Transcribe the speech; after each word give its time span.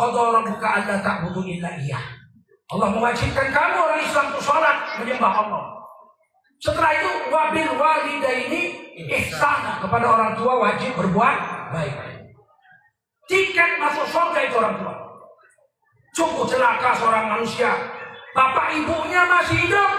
Qadha 0.00 0.22
rabbuka 0.32 0.68
alla 0.80 0.96
ta'budu 1.04 1.44
illa 1.44 1.76
iya. 1.76 2.00
Allah 2.72 2.88
mewajibkan 2.88 3.52
kamu 3.52 3.76
orang 3.76 4.00
Islam 4.00 4.24
untuk 4.32 4.40
sholat 4.48 4.76
menyembah 4.96 5.34
Allah. 5.44 5.64
Setelah 6.56 6.92
itu 6.96 7.12
wabil 7.28 7.72
walidaini 7.76 8.62
ihsana 9.12 9.76
kepada 9.84 10.06
orang 10.08 10.32
tua 10.40 10.56
wajib 10.56 10.96
berbuat 10.96 11.36
baik. 11.76 11.96
Tiket 13.28 13.76
masuk 13.76 14.08
surga 14.08 14.40
itu 14.48 14.56
orang 14.56 14.76
tua. 14.80 14.94
Cukup 16.16 16.48
celaka 16.48 16.96
seorang 16.96 17.36
manusia. 17.36 17.72
Bapak 18.32 18.72
ibunya 18.72 19.26
masih 19.28 19.68
hidup 19.68 19.90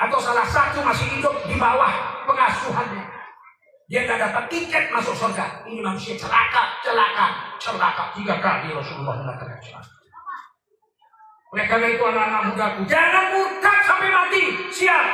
atau 0.00 0.18
salah 0.24 0.46
satu 0.48 0.80
masih 0.80 1.04
hidup 1.20 1.34
di 1.44 1.60
bawah 1.60 1.92
pengasuhannya. 2.24 3.13
Dia 3.84 4.08
tidak 4.08 4.32
dapat 4.32 4.44
tiket 4.48 4.88
masuk 4.88 5.12
surga. 5.12 5.60
Ini 5.68 5.84
manusia 5.84 6.16
celaka, 6.16 6.80
celaka, 6.80 7.26
celaka. 7.60 8.04
Tiga 8.16 8.40
kali 8.40 8.72
Rasulullah 8.72 9.20
mengatakan 9.20 9.60
celaka. 9.60 9.92
Oleh 11.52 11.70
karena 11.70 11.86
itu 11.92 12.02
anak-anak 12.02 12.42
mudaku, 12.50 12.80
jangan 12.88 13.24
murtad 13.30 13.78
sampai 13.86 14.08
mati. 14.10 14.44
Siap? 14.74 15.04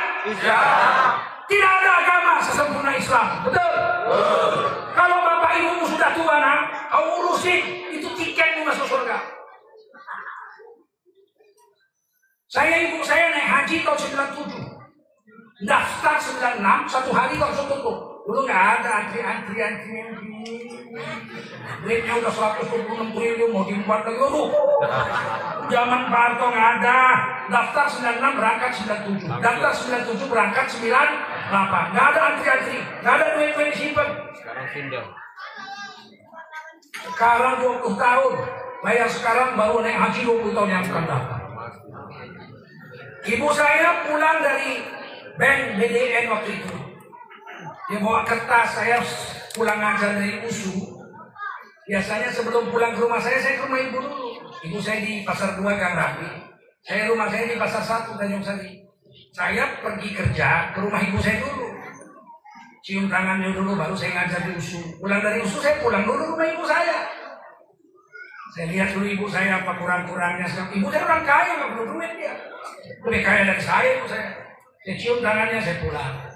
Siap. 0.41 1.13
Tidak 1.45 1.71
ada 1.83 1.91
agama 2.01 2.33
sesempurna 2.41 2.91
Islam. 2.95 3.27
Betul? 3.45 3.73
Betul. 4.09 4.65
Kalau 4.95 5.17
bapak 5.21 5.51
ibumu 5.59 5.85
sudah 5.85 6.09
tua, 6.15 6.35
nak, 6.39 6.59
kau 6.89 7.05
urusin 7.21 7.61
itu 7.91 8.07
tiketmu 8.17 8.65
masuk 8.65 8.87
surga. 8.87 9.19
Saya 12.47 12.89
ibu 12.89 12.99
saya 13.03 13.31
naik 13.35 13.47
haji 13.47 13.75
tahun 13.83 13.99
97. 13.99 15.67
Daftar 15.67 16.15
96, 16.17 16.89
satu 16.89 17.11
hari 17.13 17.35
langsung 17.37 17.67
tutup. 17.69 18.10
Dulu 18.21 18.39
nggak 18.45 18.63
ada 18.81 18.89
antri-antrian 19.05 19.73
Duitnya 21.81 22.13
udah 22.21 22.33
126 22.61 23.15
triliun 23.15 23.49
mau 23.49 23.65
dibuat 23.65 24.05
lagi. 24.05 24.19
Aduh. 24.21 24.49
Zaman 25.71 26.01
Pak 26.11 26.21
Harto 26.21 26.45
nggak 26.51 26.69
ada. 26.77 26.99
Daftar 27.49 27.85
96 27.89 28.37
berangkat 28.37 28.71
97. 28.85 29.41
Daftar 29.41 29.71
97 29.73 30.29
berangkat 30.29 30.65
98. 30.67 31.91
Nggak 31.95 32.05
ada 32.11 32.19
antri-antri. 32.33 32.77
Nggak 33.01 33.13
ada 33.17 33.25
duit-duit 33.33 33.67
disimpan. 33.73 34.07
Sekarang 34.35 34.67
pindah. 34.69 35.05
Sekarang 37.01 37.53
20 37.63 37.95
tahun. 37.97 38.33
Bayar 38.81 39.09
sekarang 39.09 39.49
baru 39.57 39.77
naik 39.85 39.97
haji 39.97 40.21
20 40.25 40.57
tahun 40.57 40.69
yang 40.69 40.83
akan 40.89 41.05
datang. 41.05 41.41
Ibu 43.21 43.47
saya 43.53 44.01
pulang 44.09 44.41
dari 44.41 44.81
bank 45.37 45.59
BDN 45.77 46.25
waktu 46.33 46.51
itu. 46.57 46.90
Dia 47.89 47.97
bawa 47.97 48.21
kertas 48.27 48.67
saya 48.77 49.01
pulang 49.57 49.79
ngajar 49.81 50.19
dari 50.19 50.43
USU. 50.45 51.01
Biasanya 51.89 52.29
sebelum 52.29 52.69
pulang 52.69 52.93
ke 52.93 53.01
rumah 53.01 53.17
saya, 53.17 53.41
saya 53.41 53.57
ke 53.57 53.63
rumah 53.65 53.81
ibu 53.81 53.97
dulu. 53.99 54.29
Ibu 54.61 54.77
saya 54.77 55.01
di 55.01 55.25
pasar 55.25 55.57
2 55.57 55.65
Gang 55.65 55.95
Rapi. 55.97 56.29
Saya 56.85 57.09
rumah 57.09 57.27
saya 57.27 57.49
di 57.49 57.57
pasar 57.57 57.81
1 57.81 58.15
Tanjung 58.15 58.45
Sari. 58.45 58.85
Saya 59.31 59.63
pergi 59.81 60.09
kerja 60.13 60.71
ke 60.71 60.79
rumah 60.79 61.01
ibu 61.01 61.17
saya 61.19 61.41
dulu. 61.41 61.67
Cium 62.81 63.05
tangannya 63.05 63.53
dulu 63.53 63.77
baru 63.77 63.93
saya 63.93 64.23
ngajar 64.23 64.41
di 64.45 64.57
USU. 64.57 64.81
Pulang 64.97 65.21
dari 65.21 65.41
USU 65.41 65.61
saya 65.61 65.77
pulang 65.81 66.05
dulu 66.05 66.37
rumah 66.37 66.47
ibu 66.47 66.63
saya. 66.65 67.05
Saya 68.51 68.65
lihat 68.71 68.89
dulu 68.95 69.05
ibu 69.07 69.25
saya 69.27 69.63
apa 69.63 69.75
kurang-kurangnya. 69.79 70.47
Ibu 70.47 70.87
saya 70.91 71.03
orang 71.07 71.23
kaya, 71.23 71.51
nggak 71.59 71.69
perlu 71.75 71.85
duit 71.95 72.11
dia. 72.19 72.33
Lebih 73.03 73.21
kaya 73.23 73.41
dari 73.51 73.63
saya 73.63 73.89
ibu 73.99 74.07
saya. 74.07 74.29
Saya 74.81 74.95
cium 74.97 75.19
tangannya, 75.23 75.59
saya 75.59 75.77
pulang. 75.83 76.30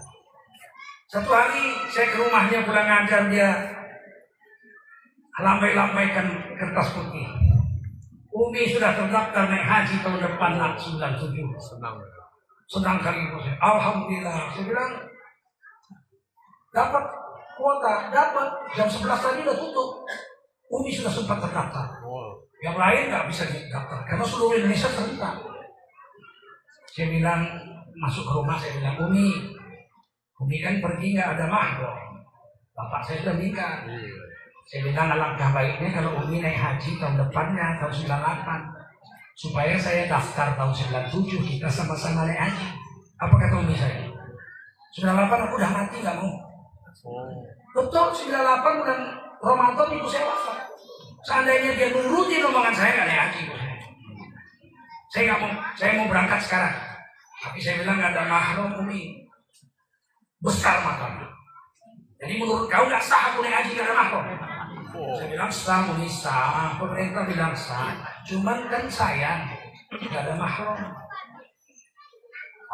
Satu 1.05 1.29
hari 1.29 1.77
saya 1.93 2.09
ke 2.09 2.17
rumahnya 2.17 2.65
pulang 2.65 2.89
ngajar 2.89 3.29
dia 3.29 3.49
lambai-lambaikan 5.37 6.25
kertas 6.57 6.97
putih. 6.97 7.29
Umi 8.35 8.67
sudah 8.67 8.91
terdaftar 8.97 9.47
naik 9.47 9.63
haji 9.63 9.95
tahun 10.01 10.19
depan 10.19 10.51
nak 10.59 10.75
97. 10.81 11.39
Senang. 11.61 11.95
Senang 12.67 12.97
kali 12.99 13.21
itu 13.21 13.37
saya. 13.37 13.55
Alhamdulillah. 13.61 14.49
Saya 14.51 14.65
bilang 14.65 14.91
dapat 16.73 17.03
kuota, 17.55 18.11
dapat 18.11 18.47
jam 18.75 18.89
11 18.89 19.05
tadi 19.05 19.39
udah 19.45 19.57
tutup. 19.61 19.89
Umi 20.73 20.89
sudah 20.89 21.13
sempat 21.13 21.37
terdaftar. 21.37 22.01
Yang 22.65 22.75
lain 22.81 23.01
nggak 23.13 23.25
bisa 23.29 23.43
didaftar 23.45 23.99
karena 24.09 24.25
seluruh 24.25 24.57
Indonesia 24.57 24.89
serentak. 24.89 25.35
Saya 26.91 27.07
bilang 27.13 27.45
masuk 27.95 28.25
ke 28.25 28.33
rumah 28.35 28.57
saya 28.57 28.73
bilang 28.81 28.97
Umi 29.05 29.54
Umi 30.35 30.59
kan 30.59 30.83
pergi 30.83 31.15
nggak 31.15 31.29
ada 31.39 31.45
mahram. 31.47 32.19
Bapak 32.75 33.07
saya 33.07 33.23
sudah 33.23 33.35
nikah. 33.39 33.87
Iya. 33.87 34.11
Saya 34.67 34.79
bilang 34.91 35.07
alangkah 35.15 35.49
baiknya 35.55 35.89
kalau 35.95 36.11
Umi 36.25 36.43
naik 36.43 36.59
haji 36.59 36.99
tahun 36.99 37.15
depannya 37.21 37.79
tahun 37.79 37.93
98 37.95 38.75
supaya 39.35 39.75
saya 39.79 40.09
daftar 40.11 40.57
tahun 40.59 40.73
97 41.07 41.39
kita 41.39 41.67
sama-sama 41.71 42.27
naik 42.27 42.51
haji. 42.51 42.67
Apa 43.15 43.31
kata 43.31 43.55
Umi 43.63 43.75
saya? 43.79 44.11
98 44.99 45.45
aku 45.47 45.53
udah 45.55 45.71
mati 45.71 45.95
nggak 46.03 46.17
mau. 46.19 46.33
Oh. 47.05 47.31
Betul 47.75 48.07
98 48.27 48.79
bulan 48.83 48.99
Ramadan 49.39 49.87
ibu 49.95 50.07
saya 50.11 50.25
wafat. 50.27 50.67
Seandainya 51.23 51.71
dia 51.79 51.87
nurutin 51.95 52.43
omongan 52.43 52.75
saya 52.75 52.91
nggak 52.91 53.07
naik 53.07 53.21
haji 53.23 53.41
saya. 53.47 53.75
Saya 55.15 55.23
nggak 55.31 55.39
mau, 55.39 55.51
saya 55.79 55.91
mau 55.95 56.07
berangkat 56.11 56.39
sekarang. 56.43 56.75
Tapi 57.39 57.59
saya 57.63 57.75
bilang 57.79 58.03
nggak 58.03 58.11
ada 58.11 58.23
mahram 58.27 58.71
Umi 58.83 59.24
besar 60.45 60.77
makamnya. 60.85 61.25
Jadi 62.21 62.33
menurut 62.37 62.69
kau 62.69 62.85
nggak 62.85 63.01
sah 63.01 63.33
aku 63.33 63.41
naik 63.41 63.65
haji 63.65 63.71
karena 63.73 63.93
mahram? 63.97 64.25
Oh. 64.95 65.17
Saya 65.17 65.27
bilang 65.27 65.51
sah, 65.51 65.79
muni 65.89 66.07
sah. 66.07 66.77
Pemerintah 66.77 67.25
bilang 67.27 67.53
sah. 67.57 67.97
Cuman 68.23 68.69
kan 68.69 68.85
saya 68.87 69.43
nggak 69.89 70.21
ada 70.21 70.33
mahram. 70.37 70.77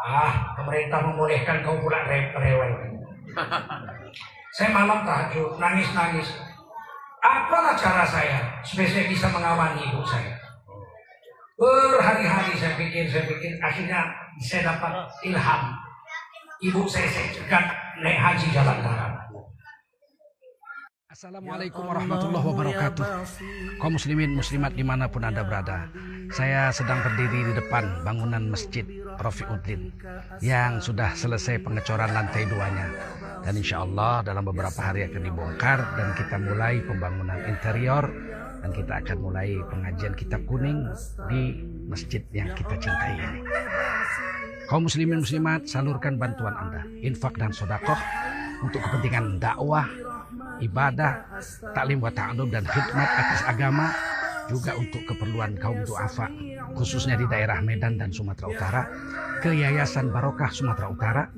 Ah, 0.02 0.32
pemerintah 0.60 1.00
membolehkan 1.00 1.64
kau 1.64 1.80
pula 1.80 2.04
rewel. 2.06 2.72
saya 4.56 4.68
malam 4.70 5.02
tahajud, 5.08 5.56
nangis-nangis. 5.56 6.28
Apalah 7.22 7.78
cara 7.78 8.02
saya 8.02 8.38
supaya 8.66 8.88
saya 8.90 9.06
bisa 9.06 9.30
mengawani 9.30 9.78
ibu 9.78 10.02
saya? 10.02 10.34
Berhari-hari 11.54 12.58
saya 12.58 12.74
pikir, 12.74 13.06
saya 13.06 13.30
pikir, 13.30 13.54
akhirnya 13.62 14.10
saya 14.42 14.74
dapat 14.74 15.06
ilham 15.22 15.62
ibu 16.62 16.86
saya 16.86 17.10
saya 17.10 17.28
cegat 17.34 17.64
naik 17.98 18.18
haji 18.22 18.46
jalan 18.54 18.78
darat. 18.86 19.12
Assalamualaikum 21.12 21.84
warahmatullahi 21.86 22.46
wabarakatuh. 22.54 23.06
Kaum 23.82 23.98
muslimin 23.98 24.32
muslimat 24.32 24.72
di 24.74 24.82
mana 24.86 25.06
pun 25.06 25.22
anda 25.22 25.44
berada 25.44 25.86
Saya 26.32 26.72
sedang 26.74 26.98
berdiri 27.04 27.52
di 27.52 27.52
depan 27.62 28.02
bangunan 28.02 28.48
masjid 28.48 28.82
Rafiuddin 29.20 29.92
Yang 30.42 30.90
sudah 30.90 31.12
selesai 31.14 31.62
pengecoran 31.62 32.10
lantai 32.10 32.48
duanya. 32.48 32.90
Dan 33.44 33.54
insya 33.54 33.84
Allah 33.84 34.24
dalam 34.24 34.42
beberapa 34.42 34.80
hari 34.82 35.06
akan 35.06 35.22
dibongkar 35.22 35.78
Dan 35.94 36.16
kita 36.16 36.36
mulai 36.42 36.80
pembangunan 36.82 37.38
interior 37.44 38.08
Dan 38.64 38.70
kita 38.72 39.04
akan 39.04 39.18
mulai 39.22 39.52
pengajian 39.68 40.14
kitab 40.18 40.42
kuning 40.48 40.90
Di 41.28 41.60
masjid 41.86 42.24
yang 42.34 42.50
kita 42.56 42.74
cintai 42.82 43.20
ini 43.20 43.40
Kaum 44.72 44.88
muslimin 44.88 45.20
muslimat, 45.20 45.68
salurkan 45.68 46.16
bantuan 46.16 46.56
Anda, 46.56 46.88
infak 47.04 47.36
dan 47.36 47.52
sodakoh 47.52 48.00
untuk 48.64 48.80
kepentingan 48.80 49.36
dakwah, 49.36 49.84
ibadah, 50.64 51.28
taklim 51.76 52.00
wa 52.00 52.08
ta'alum 52.08 52.48
dan 52.48 52.64
khidmat 52.64 53.04
atas 53.04 53.44
agama, 53.44 53.92
juga 54.48 54.72
untuk 54.80 55.04
keperluan 55.04 55.60
kaum 55.60 55.84
duafa, 55.84 56.32
khususnya 56.72 57.20
di 57.20 57.28
daerah 57.28 57.60
Medan 57.60 58.00
dan 58.00 58.16
Sumatera 58.16 58.48
Utara, 58.48 58.88
ke 59.44 59.52
Yayasan 59.52 60.08
Barokah 60.08 60.48
Sumatera 60.48 60.88
Utara, 60.88 61.28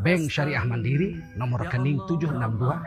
Bank 0.00 0.32
Syariah 0.32 0.64
Mandiri, 0.64 1.20
nomor 1.36 1.68
rekening 1.68 2.00
762 2.08 2.80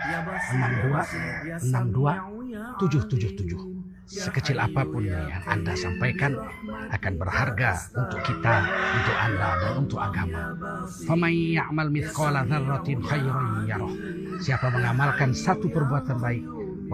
62 1.61 1.69
62 1.69 2.81
777 2.81 3.72
sekecil 4.08 4.59
apa 4.59 4.84
pun 4.84 5.08
yang 5.08 5.44
Anda 5.47 5.74
sampaikan 5.74 6.35
akan 6.91 7.14
berharga 7.17 7.72
untuk 7.96 8.22
kita, 8.23 8.55
untuk 8.70 9.16
Anda 9.17 9.50
dan 9.59 9.73
untuk 9.79 10.00
agama. 10.00 10.41
Siapa 14.44 14.67
mengamalkan 14.73 15.32
satu 15.32 15.67
perbuatan 15.72 16.17
baik 16.20 16.44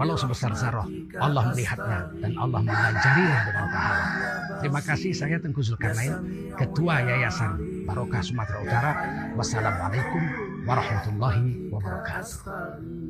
walau 0.00 0.16
sebesar 0.16 0.54
zarah, 0.56 0.88
Allah 1.20 1.52
melihatnya 1.52 2.08
dan 2.24 2.32
Allah 2.38 2.60
mengajarinya 2.62 3.38
dengan 3.52 3.66
pahala. 3.68 4.04
Terima 4.64 4.80
kasih 4.80 5.12
saya 5.12 5.36
Tengku 5.36 5.60
Zulkarnain, 5.60 6.14
Ketua 6.56 7.04
Yayasan 7.04 7.84
Barokah 7.84 8.22
Sumatera 8.24 8.58
Utara. 8.64 8.92
Wassalamualaikum 9.34 10.22
warahmatullahi 10.64 11.68
wabarakatuh. 11.68 13.09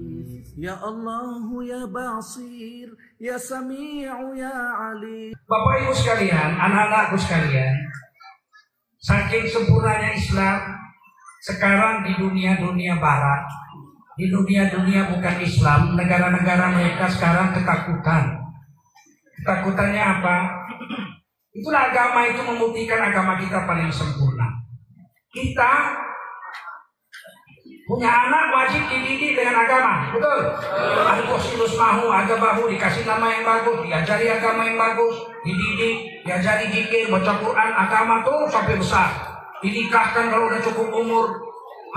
Ya 0.57 0.75
Allah 0.79 1.41
ya 1.65 1.83
Basir 1.89 2.89
Ya 3.21 3.37
Sami'u 3.37 4.37
ya 4.37 4.53
Ali 4.77 5.33
Bapak 5.49 5.75
Ibu 5.85 5.93
sekalian, 5.95 6.57
anak-anakku 6.57 7.17
sekalian 7.21 7.75
Saking 9.01 9.49
sempurnanya 9.49 10.17
Islam 10.17 10.59
Sekarang 11.45 12.05
di 12.05 12.13
dunia-dunia 12.21 13.01
barat 13.01 13.49
Di 14.17 14.29
dunia-dunia 14.29 15.09
bukan 15.13 15.37
Islam 15.41 15.95
Negara-negara 15.97 16.77
mereka 16.77 17.09
sekarang 17.09 17.57
ketakutan 17.57 18.41
Ketakutannya 19.41 20.05
apa? 20.05 20.37
Itulah 21.51 21.91
agama 21.91 22.29
itu 22.29 22.45
membuktikan 22.45 23.01
agama 23.01 23.41
kita 23.41 23.65
paling 23.65 23.91
sempurna. 23.91 24.47
Kita 25.33 25.73
punya 27.91 28.07
anak 28.07 28.55
wajib 28.55 28.87
dididik 28.87 29.35
dengan 29.35 29.67
agama, 29.67 30.15
betul? 30.15 30.55
Al-Qasilus 30.95 31.75
mahu 31.75 32.07
agamahu 32.07 32.71
dikasih 32.71 33.03
nama 33.03 33.27
yang 33.35 33.43
bagus, 33.43 33.83
diajari 33.83 34.31
agama 34.31 34.63
yang 34.63 34.79
bagus, 34.79 35.27
dididik, 35.43 36.23
diajari 36.23 36.71
zikir, 36.71 37.11
baca 37.11 37.35
Quran, 37.43 37.71
agama 37.75 38.23
tuh 38.23 38.47
sampai 38.47 38.79
besar. 38.79 39.11
Dinikahkan 39.59 40.31
kalau 40.31 40.47
udah 40.47 40.63
cukup 40.63 40.89
umur, 40.95 41.35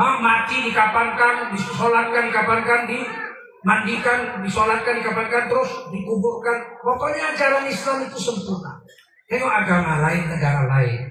ha, 0.01 0.18
mati 0.18 0.66
dikapankan, 0.66 1.54
disolatkan, 1.54 2.34
dikapankan, 2.34 2.80
dimandikan, 2.89 4.19
disolatkan, 4.42 4.98
dikapankan, 4.98 5.46
terus 5.46 5.94
dikuburkan. 5.94 6.57
Pokoknya 6.81 7.38
ajaran 7.38 7.69
Islam 7.69 8.10
itu 8.10 8.18
sempurna. 8.18 8.81
Tengok 9.30 9.54
agama 9.54 10.10
lain, 10.10 10.25
negara 10.25 10.66
lain. 10.66 11.06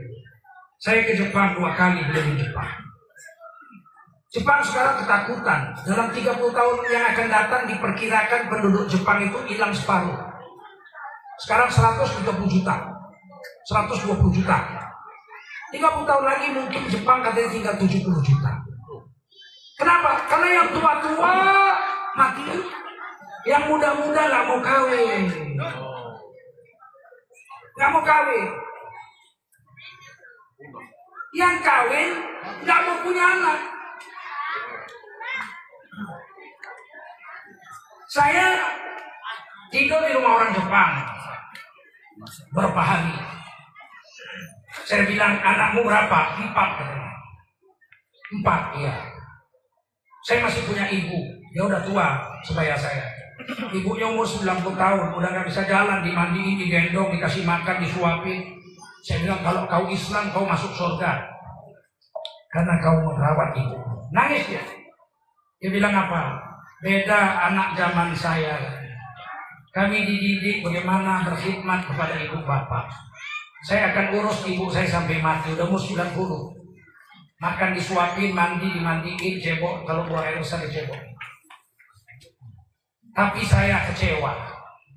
Saya 0.83 1.07
ke 1.07 1.15
Jepang 1.15 1.55
dua 1.55 1.71
kali 1.79 2.03
beliau 2.11 2.35
di 2.35 2.43
Jepang. 2.43 2.82
Jepang 4.33 4.65
sekarang 4.65 5.05
ketakutan. 5.05 5.61
Dalam 5.85 6.09
30 6.09 6.41
tahun 6.41 6.77
yang 6.89 7.05
akan 7.13 7.27
datang 7.29 7.63
diperkirakan 7.69 8.49
penduduk 8.49 8.89
Jepang 8.89 9.21
itu 9.21 9.37
hilang 9.45 9.77
separuh. 9.77 10.17
Sekarang 11.37 11.69
130 11.69 12.25
juta. 12.49 12.77
120 13.69 14.33
juta. 14.33 14.59
30 15.69 16.09
tahun 16.09 16.25
lagi 16.25 16.49
mungkin 16.49 16.83
Jepang 16.89 17.21
katanya 17.21 17.49
tinggal 17.53 17.75
70 17.77 18.25
juta. 18.25 18.53
Kenapa? 19.77 20.25
Karena 20.25 20.49
yang 20.49 20.69
tua-tua 20.73 21.35
mati. 22.17 22.45
Yang 23.45 23.63
muda-muda 23.69 24.21
nggak 24.33 24.45
mau 24.49 24.61
kawin. 24.65 25.23
Nggak 27.77 27.91
mau 27.93 28.01
kawin. 28.01 28.49
Yang 31.37 31.57
kawin 31.61 32.11
nggak 32.65 32.81
mau 32.81 32.97
punya 33.05 33.25
anak. 33.29 33.82
Saya 38.13 38.61
tidur 39.73 40.05
di 40.05 40.13
rumah 40.13 40.37
orang 40.37 40.53
Jepang 40.53 40.93
berapa 42.53 42.83
hari. 42.85 43.17
Saya 44.85 45.09
bilang 45.09 45.41
anakmu 45.41 45.81
berapa? 45.81 46.37
Empat. 46.37 46.71
Empat, 48.37 48.63
iya. 48.77 48.93
Saya 50.29 50.45
masih 50.45 50.61
punya 50.69 50.85
ibu, 50.93 51.25
dia 51.57 51.65
udah 51.65 51.81
tua 51.89 52.21
sebaya 52.45 52.77
saya. 52.77 53.09
Ibunya 53.73 54.13
umur 54.13 54.29
90 54.29 54.77
tahun, 54.77 55.09
udah 55.17 55.29
nggak 55.33 55.49
bisa 55.49 55.65
jalan, 55.65 56.05
dimandiin, 56.05 56.61
digendong, 56.61 57.17
dikasih 57.17 57.49
makan, 57.49 57.81
disuapin. 57.81 58.61
Saya 59.09 59.25
bilang 59.25 59.41
kalau 59.41 59.65
kau 59.65 59.89
Islam 59.89 60.29
kau 60.37 60.45
masuk 60.45 60.71
surga 60.77 61.27
karena 62.53 62.77
kau 62.85 63.09
merawat 63.09 63.57
ibu. 63.57 63.77
Nangis 64.13 64.45
dia. 64.53 64.63
Dia 65.65 65.71
bilang 65.73 65.97
apa? 65.97 66.52
Beda 66.83 67.47
anak 67.47 67.79
zaman 67.79 68.11
saya. 68.11 68.59
Kami 69.71 70.03
dididik 70.03 70.67
bagaimana 70.67 71.23
berkhidmat 71.23 71.87
kepada 71.87 72.19
ibu 72.19 72.43
bapak. 72.43 72.91
Saya 73.63 73.95
akan 73.95 74.19
urus 74.19 74.43
ibu 74.51 74.67
saya 74.67 74.91
sampai 74.91 75.23
mati. 75.23 75.55
Udah 75.55 75.71
umur 75.71 75.79
90. 75.79 76.11
Makan 77.39 77.71
disuapin, 77.79 78.35
mandi, 78.35 78.67
dimandiin, 78.75 79.39
cebok. 79.39 79.87
Kalau 79.87 80.11
buang 80.11 80.27
air 80.27 80.43
besar 80.43 80.59
dicebok. 80.67 80.99
Tapi 83.15 83.47
saya 83.47 83.87
kecewa. 83.87 84.35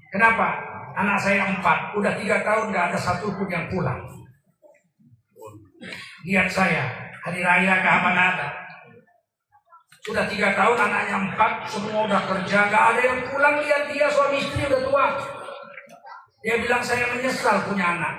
Kenapa? 0.09 0.57
Anak 0.97 1.21
saya 1.21 1.53
empat, 1.53 1.91
udah 1.93 2.15
tiga 2.15 2.39
tahun 2.39 2.71
gak 2.71 2.89
ada 2.89 2.97
satu 2.97 3.27
pun 3.35 3.51
yang 3.51 3.67
pulang. 3.67 3.99
Lihat 6.23 6.47
saya, 6.47 6.88
hari 7.21 7.43
raya 7.43 7.83
kapan 7.83 8.15
ada. 8.15 8.64
Sudah 10.05 10.29
tiga 10.29 10.53
tahun 10.53 10.77
anaknya 10.77 11.17
empat, 11.17 11.65
semua 11.65 12.05
udah 12.05 12.21
kerja, 12.29 12.69
gak 12.69 12.85
ada 12.93 13.01
yang 13.01 13.19
pulang. 13.25 13.57
Lihat 13.57 13.89
dia 13.89 14.05
suami 14.05 14.37
istri 14.37 14.69
udah 14.69 14.81
tua. 14.85 15.05
Dia 16.45 16.61
bilang 16.61 16.85
saya 16.85 17.09
menyesal 17.09 17.65
punya 17.65 17.97
anak. 17.97 18.13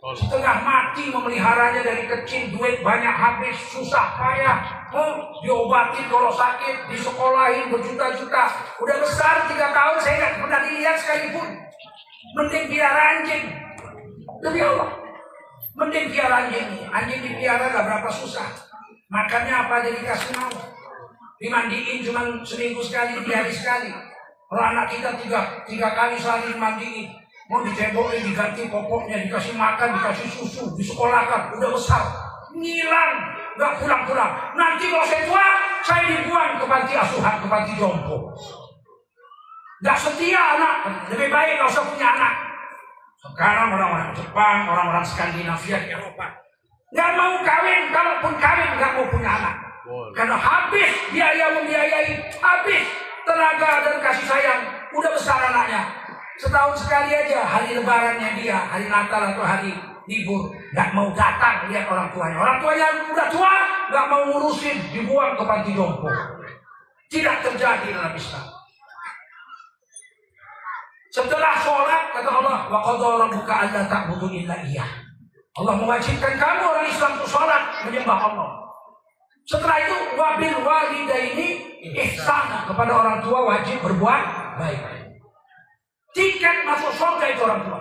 Setengah 0.00 0.64
mati 0.64 1.12
memeliharanya 1.12 1.84
dari 1.84 2.08
kecil, 2.08 2.56
duit 2.56 2.80
banyak 2.80 3.12
habis, 3.12 3.52
susah 3.68 4.16
payah. 4.16 4.88
Oh, 4.96 5.28
diobatin 5.44 6.08
kalau 6.08 6.32
sakit, 6.32 6.88
disekolahin 6.88 7.68
berjuta-juta. 7.68 8.44
Udah 8.80 8.96
besar 9.04 9.44
tiga 9.44 9.76
tahun, 9.76 10.00
saya 10.00 10.14
nggak 10.24 10.34
pernah 10.40 10.60
dilihat 10.64 10.96
sekalipun. 10.96 11.48
Mending 12.32 12.64
biara 12.72 13.02
anjing. 13.20 13.44
Demi 14.40 14.60
Allah. 14.64 14.88
Mending 15.76 16.06
biara 16.16 16.48
anjing. 16.48 16.68
Anjing 16.88 17.20
dipiara 17.20 17.68
gak 17.68 17.84
berapa 17.84 18.08
susah. 18.08 18.48
Makannya 19.12 19.52
apa 19.52 19.84
aja 19.84 19.90
dikasih 20.00 20.32
mau. 20.40 20.79
Dimandiin 21.40 22.04
cuma 22.04 22.20
seminggu 22.44 22.84
sekali, 22.84 23.16
tiga 23.24 23.40
hari 23.40 23.48
sekali. 23.48 23.88
Kalau 24.44 24.60
anak 24.60 24.92
kita 24.92 25.16
tiga, 25.24 25.64
tiga 25.64 25.88
kali 25.96 26.20
sehari 26.20 26.52
dimandiin. 26.52 27.08
Mau 27.48 27.64
dicebokin, 27.64 28.28
diganti 28.28 28.68
popoknya, 28.68 29.24
dikasih 29.24 29.56
makan, 29.56 29.96
dikasih 29.96 30.28
susu, 30.28 30.76
disekolahkan, 30.76 31.56
udah 31.56 31.70
besar. 31.72 32.04
Ngilang, 32.52 33.12
gak 33.56 33.72
pulang-pulang. 33.80 34.52
Nanti 34.52 34.86
kalau 34.92 35.06
saya 35.08 35.24
tua, 35.24 35.46
saya 35.80 36.02
dibuang 36.12 36.60
ke 36.60 36.66
panti 36.68 36.92
asuhan, 36.94 37.40
ke 37.40 37.46
panti 37.48 37.72
jompo. 37.80 38.36
Gak 39.80 39.96
setia 39.96 40.60
anak, 40.60 41.08
lebih 41.08 41.32
baik 41.32 41.56
gak 41.56 41.72
usah 41.72 41.88
punya 41.88 42.20
anak. 42.20 42.34
Sekarang 43.16 43.72
orang-orang 43.72 44.12
Jepang, 44.12 44.68
orang-orang 44.68 45.04
Skandinavia 45.08 45.78
di 45.82 45.88
Eropa, 45.88 46.36
gak 46.92 47.10
mau 47.16 47.40
kawin, 47.40 47.88
kalaupun 47.90 48.34
kawin 48.36 48.70
gak 48.76 48.92
mau 48.92 49.08
punya 49.08 49.30
anak. 49.40 49.69
Karena 50.14 50.36
habis 50.38 50.90
biaya 51.10 51.46
membiayai, 51.58 52.10
habis 52.38 52.84
tenaga 53.26 53.70
dan 53.82 53.96
kasih 53.98 54.26
sayang, 54.26 54.62
udah 54.94 55.10
besar 55.10 55.38
anaknya. 55.50 55.82
Setahun 56.38 56.78
sekali 56.78 57.10
aja 57.12 57.42
hari 57.44 57.76
lebarannya 57.76 58.38
dia, 58.38 58.56
hari 58.70 58.86
Natal 58.86 59.34
atau 59.34 59.44
hari 59.44 59.74
libur, 60.06 60.54
gak 60.72 60.94
mau 60.94 61.10
datang 61.12 61.68
lihat 61.68 61.90
orang 61.90 62.08
tuanya. 62.14 62.36
Orang 62.38 62.56
tuanya 62.62 62.86
udah 63.10 63.26
tua, 63.28 63.54
gak 63.90 64.06
mau 64.08 64.22
ngurusin, 64.30 64.78
dibuang 64.94 65.34
ke 65.36 65.42
panti 65.44 65.70
jompo. 65.74 66.08
Tidak 67.10 67.36
terjadi 67.42 67.90
dalam 67.90 68.14
Islam. 68.14 68.46
Setelah 71.10 71.58
sholat 71.58 72.14
kata 72.14 72.30
Allah, 72.30 72.58
wa 72.70 72.78
qadara 72.86 73.26
rabbuka 73.26 73.54
alla 73.66 73.82
ta'budu 73.90 74.30
illa 74.30 74.54
iya. 74.62 74.86
Allah 75.58 75.74
mewajibkan 75.74 76.38
kamu 76.38 76.62
orang 76.62 76.86
Islam 76.86 77.18
untuk 77.18 77.26
sholat 77.26 77.62
menyembah 77.82 78.18
Allah. 78.30 78.69
Setelah 79.50 79.82
itu 79.82 79.98
wabil 80.14 80.56
walidaini 80.62 81.48
ihsan 82.06 82.70
kepada 82.70 82.92
orang 82.94 83.18
tua 83.18 83.50
wajib 83.50 83.82
berbuat 83.82 84.22
baik. 84.62 84.78
Tiket 86.14 86.62
masuk 86.62 86.94
surga 86.94 87.34
itu 87.34 87.42
orang 87.42 87.66
tua. 87.66 87.80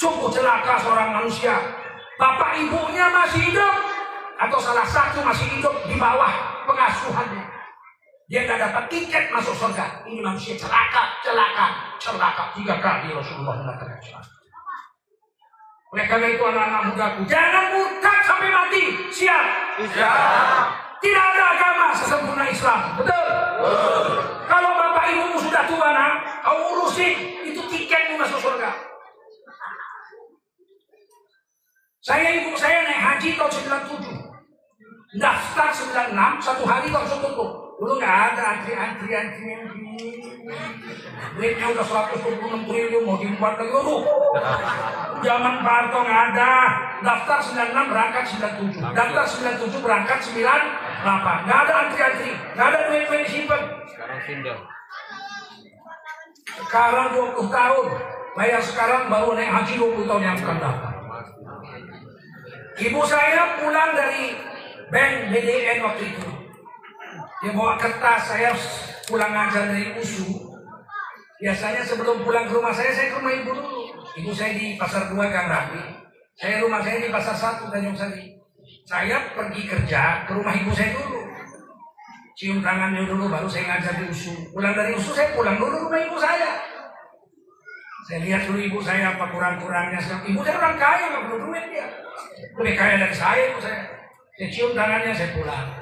Cukup 0.00 0.32
celaka 0.32 0.80
seorang 0.80 1.20
manusia, 1.20 1.52
bapak 2.16 2.64
ibunya 2.64 3.12
masih 3.12 3.44
hidup 3.44 3.76
atau 4.40 4.56
salah 4.56 4.88
satu 4.88 5.20
masih 5.20 5.44
hidup 5.52 5.84
di 5.84 6.00
bawah 6.00 6.32
pengasuhannya. 6.64 7.44
Dia 8.32 8.48
tidak 8.48 8.72
dapat 8.72 8.84
tiket 8.88 9.28
masuk 9.28 9.52
surga. 9.52 10.08
Ini 10.08 10.24
manusia 10.24 10.56
celaka, 10.56 11.12
celaka, 11.20 11.92
celaka. 12.00 12.44
Tiga 12.56 12.80
kali 12.80 13.12
Rasulullah 13.12 13.56
mengatakan 13.60 14.00
celaka. 14.00 14.37
Oleh 15.88 16.04
karena 16.04 16.28
itu 16.36 16.42
anak-anak 16.44 16.82
mudaku, 16.92 17.20
jangan 17.24 17.64
murtad 17.72 18.18
sampai 18.28 18.48
mati. 18.52 18.84
Siap? 19.08 19.44
Siap. 19.88 20.64
Tidak 21.00 21.24
ada 21.32 21.44
agama 21.56 21.86
sesempurna 21.96 22.44
Islam. 22.44 22.80
Betul? 23.00 23.26
Kalau 24.44 24.70
bapak 24.76 25.04
ibumu 25.16 25.38
sudah 25.40 25.64
tua, 25.64 25.88
nak, 25.96 26.44
kau 26.44 26.58
urusin 26.76 27.16
itu 27.48 27.60
tiketmu 27.72 28.20
masuk 28.20 28.36
surga. 28.36 28.70
Saya 32.04 32.36
ibu 32.40 32.52
saya 32.56 32.84
naik 32.84 33.00
haji 33.00 33.28
tahun 33.36 33.52
97. 33.52 35.16
Daftar 35.16 35.68
96, 35.72 36.44
satu 36.44 36.64
hari 36.68 36.88
langsung 36.92 37.20
tutup. 37.24 37.67
Dulu 37.78 37.94
nggak 37.94 38.16
ada 38.34 38.42
antri-antri-antri 38.58 39.54
Duitnya 41.38 41.66
udah 41.70 41.86
126 41.86 42.66
triliun 42.66 43.02
mau 43.06 43.14
dibuat 43.20 43.54
lagi. 43.60 43.70
Aduh. 43.70 44.02
Zaman 45.22 45.54
Pak 45.62 45.74
Harto 45.78 45.98
nggak 46.02 46.22
ada. 46.34 46.52
Daftar 46.98 47.38
96 47.38 47.92
berangkat 47.94 48.24
97. 48.26 48.82
Daftar 48.96 49.24
97 49.62 49.78
berangkat 49.78 50.18
98. 50.34 51.46
Nggak 51.46 51.58
ada 51.62 51.72
antri-antri. 51.86 52.32
Nggak 52.34 52.66
ada 52.66 52.78
duit-duit 52.90 53.20
disimpan. 53.28 53.62
Sekarang 53.86 54.18
pindah. 54.26 54.58
Sekarang 56.66 57.06
20 57.14 57.46
tahun. 57.46 57.86
Bayar 58.34 58.62
sekarang 58.62 59.02
baru 59.10 59.34
naik 59.34 59.50
haji 59.50 59.74
20 59.78 60.10
tahun 60.10 60.22
yang 60.22 60.36
akan 60.42 60.58
datang. 60.58 60.96
Ibu 62.78 63.00
saya 63.02 63.58
pulang 63.58 63.90
dari 63.94 64.38
bank 64.94 65.34
BDN 65.34 65.78
waktu 65.82 66.04
itu. 66.14 66.37
Dia 67.38 67.54
bawa 67.54 67.78
kertas, 67.78 68.34
saya 68.34 68.50
pulang 69.06 69.30
ngajar 69.30 69.70
dari 69.70 69.94
USU. 69.94 70.26
Biasanya 71.38 71.86
sebelum 71.86 72.26
pulang 72.26 72.50
ke 72.50 72.58
rumah 72.58 72.74
saya, 72.74 72.90
saya 72.90 73.14
ke 73.14 73.16
rumah 73.22 73.30
ibu 73.30 73.50
dulu. 73.54 73.94
Ibu 74.18 74.30
saya 74.34 74.58
di 74.58 74.74
pasar 74.74 75.06
dua 75.06 75.30
Gang 75.30 75.46
Rapi. 75.46 75.78
Saya 76.34 76.58
rumah 76.66 76.82
saya 76.82 76.98
di 76.98 77.10
pasar 77.14 77.38
satu 77.38 77.70
Tanjung 77.70 77.94
Sari. 77.94 78.34
Saya 78.82 79.22
pergi 79.38 79.62
kerja 79.70 80.26
ke 80.26 80.34
rumah 80.34 80.50
ibu 80.50 80.74
saya 80.74 80.98
dulu. 80.98 81.30
Cium 82.34 82.58
tangannya 82.58 83.06
dulu, 83.06 83.30
baru 83.30 83.46
saya 83.46 83.70
ngajar 83.70 84.02
di 84.02 84.10
USU. 84.10 84.34
Pulang 84.50 84.74
dari 84.74 84.98
USU, 84.98 85.14
saya 85.14 85.30
pulang 85.38 85.62
dulu 85.62 85.86
rumah 85.86 86.00
ibu 86.02 86.18
saya. 86.18 86.58
Saya 88.10 88.18
lihat 88.26 88.50
dulu 88.50 88.58
ibu 88.58 88.78
saya 88.82 89.14
apa 89.14 89.30
kurang-kurangnya. 89.30 90.02
Ibu 90.26 90.42
saya 90.42 90.58
orang 90.58 90.74
kaya, 90.74 91.06
nggak 91.06 91.22
perlu 91.30 91.38
duit 91.46 91.64
dia. 91.70 91.86
Lebih 92.58 92.74
kaya 92.74 92.94
dari 92.98 93.14
saya 93.14 93.42
ibu 93.54 93.58
saya. 93.62 93.82
Saya 94.34 94.48
cium 94.50 94.74
tangannya, 94.74 95.14
saya 95.14 95.30
pulang. 95.38 95.77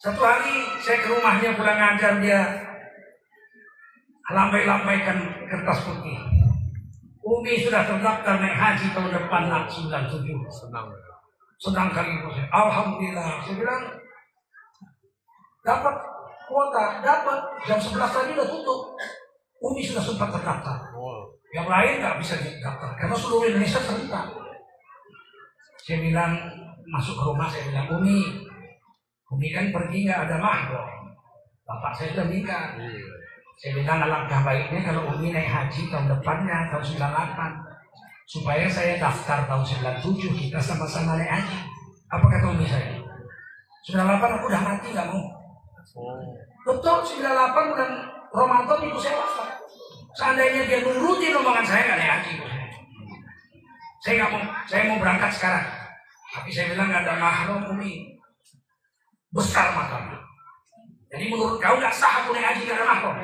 Satu 0.00 0.24
hari 0.24 0.64
saya 0.80 1.04
ke 1.04 1.12
rumahnya 1.12 1.52
pulang 1.60 1.76
ngajar 1.76 2.24
dia 2.24 2.40
lambai-lambaikan 4.32 5.28
kertas 5.44 5.84
putih. 5.84 6.16
Umi 7.20 7.60
sudah 7.60 7.84
terdaftar 7.84 8.40
naik 8.40 8.56
haji 8.56 8.96
tahun 8.96 9.12
depan 9.12 9.52
nak 9.52 9.68
97. 9.68 10.24
Senang. 10.48 10.88
Senang 11.60 11.92
kali 11.92 12.16
saya. 12.16 12.48
Alhamdulillah. 12.48 13.44
Saya 13.44 13.54
bilang 13.60 13.82
dapat 15.68 15.94
kuota, 16.48 17.04
dapat 17.04 17.38
jam 17.68 17.76
11 17.76 18.00
tadi 18.00 18.30
udah 18.32 18.48
tutup. 18.48 18.80
Umi 19.60 19.84
sudah 19.84 20.00
sempat 20.00 20.32
terdaftar. 20.32 20.96
Wow. 20.96 21.28
Yang 21.52 21.68
lain 21.68 21.92
nggak 22.00 22.16
bisa 22.24 22.40
didaftar 22.40 22.96
karena 22.96 23.16
seluruh 23.20 23.52
Indonesia 23.52 23.84
serentak. 23.84 24.32
Saya 25.84 25.98
bilang 26.00 26.32
masuk 26.88 27.20
ke 27.20 27.24
rumah 27.28 27.52
saya 27.52 27.68
bilang 27.68 28.00
Umi, 28.00 28.48
Umi 29.30 29.48
kan 29.54 29.70
pergi 29.70 30.10
nggak 30.10 30.26
ada 30.26 30.36
mahram. 30.42 30.90
Bapak 31.62 31.92
saya 31.94 32.18
udah 32.18 32.26
nikah. 32.26 32.74
Saya 33.60 33.70
bilang 33.78 34.02
alangkah 34.02 34.40
baiknya 34.42 34.80
kalau 34.82 35.14
Umi 35.14 35.30
naik 35.30 35.46
haji 35.46 35.86
tahun 35.86 36.10
depannya 36.10 36.66
tahun 36.74 36.84
98 36.98 38.30
supaya 38.30 38.66
saya 38.66 38.98
daftar 38.98 39.46
tahun 39.46 39.64
97 40.02 40.34
kita 40.34 40.58
sama-sama 40.58 41.14
naik 41.14 41.30
haji. 41.30 41.58
Apa 42.10 42.26
kata 42.26 42.46
Umi 42.50 42.66
saya? 42.66 42.98
98 43.86 44.36
aku 44.36 44.44
udah 44.50 44.62
mati 44.66 44.88
nggak 44.90 45.08
mau. 45.08 45.22
Oh. 45.94 46.22
Betul 46.66 46.98
98 47.22 47.70
bulan 47.74 47.90
Ramadan 48.30 48.78
ibu 48.86 48.98
saya 48.98 49.14
wafat. 49.18 49.50
Seandainya 50.18 50.62
dia 50.66 50.78
nurutin 50.82 51.38
omongan 51.38 51.66
saya 51.66 51.82
nggak 51.86 51.98
naik 52.02 52.12
haji 52.18 52.32
saya. 54.00 54.14
Nggak 54.16 54.30
mau, 54.32 54.42
saya 54.64 54.82
mau 54.88 54.98
berangkat 54.98 55.30
sekarang. 55.36 55.66
Tapi 56.30 56.48
saya 56.50 56.66
bilang 56.72 56.88
nggak 56.88 57.04
ada 57.04 57.14
mahram 57.20 57.60
umi. 57.68 58.19
Besar 59.30 59.70
makamnya. 59.74 60.18
Jadi 61.10 61.24
menurut 61.30 61.58
kau 61.58 61.74
nggak 61.78 61.94
sah 61.94 62.22
aku 62.22 62.34
naik 62.34 62.54
haji 62.54 62.70
ada 62.70 62.86
mahram. 62.86 63.14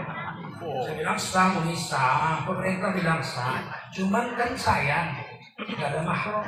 Saya 0.83 0.95
bilang 0.99 1.19
sah 1.19 1.55
umi 1.59 1.75
sah. 1.75 2.43
Pemerintah 2.47 2.91
bilang 2.95 3.23
sah. 3.23 3.63
Cuman 3.95 4.35
kan 4.35 4.51
saya 4.55 5.11
nggak 5.59 5.89
ada 5.95 6.01
mahram. 6.03 6.47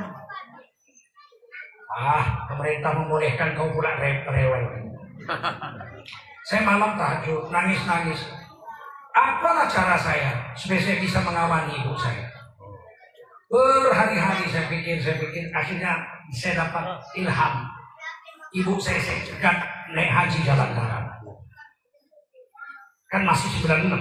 Ah, 1.88 2.46
pemerintah 2.46 2.94
membolehkan 2.94 3.58
kau 3.58 3.70
pula 3.74 3.98
re- 3.98 4.22
rewel. 4.30 4.64
Saya 6.46 6.62
malam 6.64 6.94
tahajud, 6.94 7.50
nangis-nangis. 7.50 8.30
Apalah 9.12 9.66
cara 9.66 9.98
saya 9.98 10.54
supaya 10.54 10.78
saya 10.78 11.02
bisa 11.02 11.18
mengawani 11.20 11.74
ibu 11.82 11.92
saya? 11.98 12.30
Berhari-hari 13.50 14.46
saya 14.46 14.70
pikir, 14.70 15.02
saya 15.02 15.18
pikir, 15.18 15.50
akhirnya 15.50 16.06
saya 16.30 16.62
dapat 16.62 17.02
ilham. 17.18 17.77
Ibu 18.48 18.80
saya 18.80 18.96
saya 19.04 19.20
cegat 19.28 19.58
naik 19.92 20.08
haji 20.08 20.38
jalan 20.48 20.70
darat. 20.72 21.04
Kan 23.08 23.22
masih 23.24 23.48
96. 23.60 23.92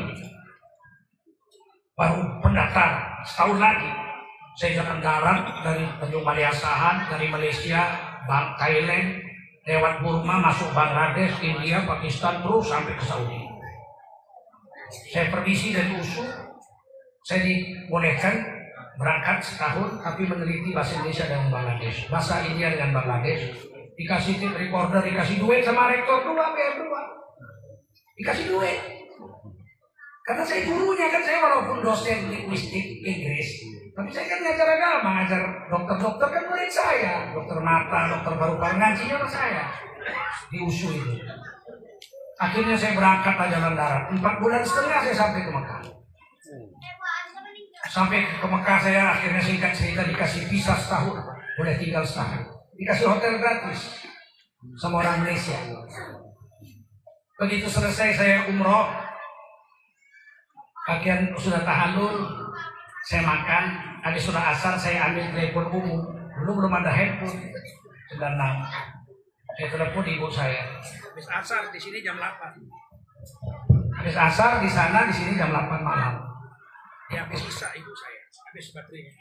Baru 2.00 2.22
pendaftar 2.39 3.24
setahun 3.27 3.60
lagi. 3.60 3.92
Saya 4.58 4.82
jalan 4.82 5.00
darat 5.04 5.42
dari 5.62 5.86
Tanjung 6.01 6.25
Balai 6.25 6.50
Asahan, 6.50 7.06
dari 7.12 7.30
Malaysia, 7.30 7.94
Bang 8.25 8.58
Thailand, 8.58 9.22
lewat 9.70 10.01
Burma, 10.01 10.42
masuk 10.42 10.74
Bangladesh, 10.74 11.38
India, 11.46 11.86
Pakistan, 11.86 12.42
terus 12.42 12.66
sampai 12.66 12.98
ke 12.98 13.04
Saudi. 13.06 13.42
Saya 15.13 15.30
permisi 15.30 15.75
dari 15.75 15.94
USU, 15.94 16.25
saya 17.22 17.44
dibolehkan 17.46 18.34
berangkat 18.98 19.46
setahun, 19.46 20.01
tapi 20.01 20.25
meneliti 20.25 20.74
bahasa 20.74 20.98
Indonesia 20.98 21.25
dan 21.30 21.54
Bangladesh, 21.54 21.98
bahasa 22.10 22.42
India 22.50 22.74
dengan 22.74 22.98
Bangladesh. 22.98 23.77
Dikasih 23.98 24.38
tip 24.38 24.54
recorder, 24.54 25.01
dikasih 25.01 25.42
duit 25.42 25.66
sama 25.66 25.89
rektor 25.89 26.22
dua, 26.22 26.54
PR 26.54 26.86
dua. 26.86 27.01
Dikasih 28.13 28.46
duit. 28.54 28.80
Karena 30.27 30.44
saya 30.44 30.62
gurunya 30.68 31.08
kan 31.08 31.24
saya 31.24 31.39
walaupun 31.39 31.80
dosen 31.82 32.27
linguistik 32.27 33.00
Inggris, 33.00 33.63
tapi 33.96 34.12
saya 34.12 34.27
kan 34.27 34.44
ngajar 34.44 34.68
agama, 34.75 35.10
ngajar 35.24 35.42
dokter-dokter 35.72 36.27
kan 36.27 36.44
murid 36.51 36.68
saya, 36.68 37.32
dokter 37.32 37.58
mata, 37.63 38.12
dokter 38.12 38.34
paru-paru 38.36 38.75
ngajinya 38.75 39.24
sama 39.24 39.30
saya 39.32 39.63
di 40.51 40.60
USU 40.60 40.92
itu. 40.92 41.16
Akhirnya 42.38 42.75
saya 42.75 42.94
berangkat 42.94 43.34
jalan 43.39 43.74
darat. 43.74 44.04
Empat 44.12 44.36
bulan 44.44 44.62
setengah 44.68 45.00
saya 45.00 45.16
sampai 45.16 45.42
ke 45.48 45.51
Mekah. 45.56 45.82
Sampai 47.88 48.20
ke 48.27 48.48
Mekah 48.51 48.77
saya 48.84 49.04
akhirnya 49.16 49.42
singkat 49.42 49.72
cerita 49.74 50.04
dikasih 50.04 50.44
visa 50.51 50.75
setahun, 50.75 51.24
boleh 51.56 51.75
tinggal 51.80 52.04
setahun. 52.04 52.57
Dikasih 52.78 53.10
hotel 53.10 53.42
gratis 53.42 54.06
sama 54.78 55.02
orang 55.02 55.26
Malaysia. 55.26 55.58
Begitu 57.38 57.66
selesai 57.70 58.14
saya 58.14 58.38
umroh, 58.50 58.90
bagian 60.86 61.34
sudah 61.38 61.66
tahallul, 61.66 62.26
saya 63.10 63.26
makan, 63.26 63.64
habis 64.06 64.30
sudah 64.30 64.54
asar 64.54 64.78
saya 64.78 65.10
ambil 65.10 65.26
telepon 65.34 65.66
umum. 65.74 66.02
Dulu 66.38 66.52
belum 66.62 66.74
ada 66.78 66.94
handphone. 66.94 67.50
96. 68.14 68.22
Saya 69.58 69.68
telepon 69.74 70.06
ibu 70.06 70.30
saya. 70.30 70.62
Habis 70.78 71.28
asar 71.34 71.74
di 71.74 71.80
sini 71.82 72.06
jam 72.06 72.22
8. 72.22 72.62
Habis 73.98 74.16
asar 74.16 74.62
di 74.62 74.70
sana 74.70 75.10
di 75.10 75.14
sini 75.18 75.34
jam 75.34 75.50
8 75.50 75.82
malam. 75.82 76.22
Ya 77.10 77.26
habis 77.26 77.42
bisa 77.42 77.74
ibu 77.74 77.90
saya. 77.98 78.22
Habis 78.54 78.70
baterainya. 78.70 79.18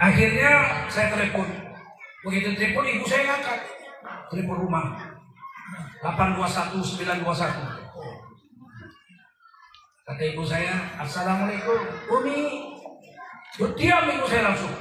Akhirnya 0.00 0.52
saya 0.88 1.12
telepon. 1.12 1.44
Begitu 2.24 2.56
telepon 2.56 2.88
ibu 2.88 3.04
saya 3.04 3.22
ngangkat. 3.28 3.60
Telepon 4.32 4.64
rumah. 4.64 4.96
821921. 6.00 7.20
Kata 10.08 10.22
ibu 10.24 10.42
saya, 10.42 10.88
Assalamualaikum. 10.96 11.80
Umi. 12.16 12.38
Diam 13.76 14.04
ibu 14.08 14.24
saya 14.24 14.48
langsung. 14.48 14.72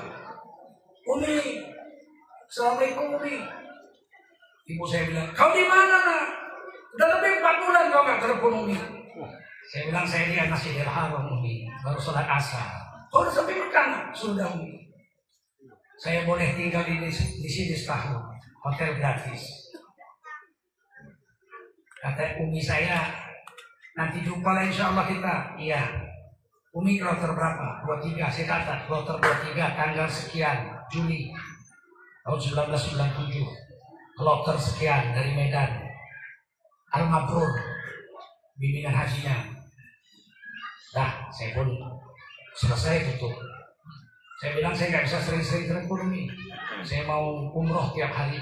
Umi. 1.03 1.67
Assalamualaikum 2.47 3.19
Umi. 3.19 3.35
Ibu 4.69 4.83
saya 4.87 5.03
bilang, 5.11 5.29
kau 5.35 5.51
di 5.51 5.67
mana 5.67 5.97
nak? 5.99 6.25
Udah 6.95 7.07
lebih 7.19 7.43
4 7.43 7.63
bulan 7.65 7.85
kau 7.91 8.03
nggak 8.07 8.21
telepon 8.23 8.53
Umi. 8.65 8.77
Saya 9.69 9.85
bilang, 9.85 10.07
saya 10.09 10.25
di 10.25 10.49
Masjidil 10.49 10.81
Haram 10.81 11.29
Umi. 11.29 11.69
Baru 11.85 12.01
sholat 12.01 12.25
asar. 12.25 12.73
Kau 13.13 13.21
udah 13.21 13.29
sampai 13.29 13.53
Mekah? 13.53 14.09
Sudah 14.17 14.49
Umi. 14.57 14.89
Saya 16.01 16.25
boleh 16.25 16.57
tinggal 16.57 16.81
di, 16.89 16.97
di 17.13 17.49
sini 17.49 17.77
setahun. 17.77 18.17
Hotel 18.65 18.97
gratis. 18.97 19.69
Kata 22.01 22.41
Umi 22.41 22.57
saya, 22.57 23.13
nanti 23.93 24.25
jumpa 24.25 24.57
lah 24.57 24.65
insya 24.65 24.89
Allah 24.89 25.05
kita. 25.05 25.35
Iya. 25.61 25.85
Umi 26.73 26.97
kloter 26.97 27.29
berapa? 27.29 27.85
23. 27.85 28.25
Saya 28.25 28.45
kata 28.49 28.73
kloter 28.89 29.21
23 29.21 29.53
tanggal 29.77 30.09
sekian 30.09 30.65
Juli 30.89 31.29
tahun 32.25 32.41
1997. 32.41 33.45
Kloter 34.17 34.57
sekian 34.57 35.13
dari 35.13 35.37
Medan. 35.37 35.77
Al-Mabrur. 36.89 37.53
Bimbingan 38.57 38.97
hajinya. 38.97 39.58
Dah, 40.89 41.29
saya 41.29 41.53
pun 41.53 41.69
selesai 42.57 43.13
tutup. 43.13 43.33
Saya 44.41 44.57
bilang 44.57 44.73
saya 44.73 44.87
nggak 44.89 45.05
bisa 45.05 45.19
sering-sering 45.21 45.69
telepon 45.69 46.09
Umi. 46.09 46.25
Saya 46.81 47.05
mau 47.05 47.51
umroh 47.53 47.93
tiap 47.93 48.09
hari. 48.09 48.41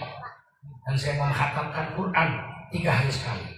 Dan 0.88 0.96
saya 0.96 1.20
mau 1.20 1.28
menghatamkan 1.28 1.92
Quran 1.98 2.30
tiga 2.72 2.92
hari 2.96 3.12
sekali. 3.12 3.52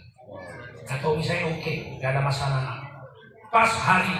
Atau 0.90 1.14
misalnya 1.14 1.54
oke, 1.54 1.74
nggak 2.02 2.12
ada 2.18 2.22
masalah. 2.26 2.82
Pas 3.54 3.70
hari 3.70 4.18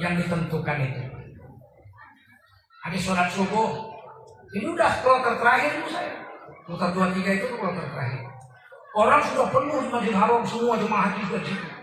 yang 0.00 0.16
ditentukan 0.16 0.78
itu. 0.80 1.02
Habis 2.80 3.00
sholat 3.04 3.28
subuh, 3.28 3.76
ini 4.56 4.72
udah 4.72 5.04
kloter 5.04 5.36
terakhir 5.36 5.84
itu 5.84 5.88
saya. 5.92 6.16
Kloter 6.64 6.90
dua 6.96 7.12
tiga 7.12 7.30
itu 7.36 7.44
kloter 7.52 7.84
terakhir. 7.92 8.24
Orang 8.96 9.20
sudah 9.20 9.46
penuh 9.52 9.78
di 9.84 9.88
Masjidil 9.92 10.16
Haram 10.16 10.42
semua 10.48 10.80
jemaah 10.80 11.12
haji 11.12 11.20
sudah 11.28 11.42
situ. 11.44 11.79